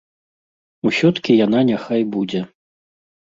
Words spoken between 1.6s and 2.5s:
няхай будзе.